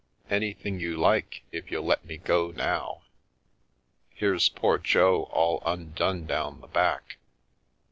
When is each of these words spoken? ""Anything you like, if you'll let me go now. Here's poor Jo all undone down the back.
""Anything 0.31 0.79
you 0.79 0.97
like, 0.97 1.43
if 1.51 1.69
you'll 1.69 1.83
let 1.85 2.05
me 2.05 2.17
go 2.17 2.49
now. 2.49 3.03
Here's 4.09 4.49
poor 4.49 4.79
Jo 4.79 5.25
all 5.31 5.61
undone 5.63 6.25
down 6.25 6.59
the 6.59 6.65
back. 6.67 7.17